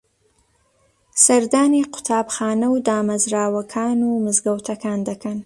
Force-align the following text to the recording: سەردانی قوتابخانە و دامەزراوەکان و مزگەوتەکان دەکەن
سەردانی 1.23 1.83
قوتابخانە 1.93 2.67
و 2.69 2.81
دامەزراوەکان 2.87 3.97
و 4.07 4.09
مزگەوتەکان 4.25 4.99
دەکەن 5.09 5.37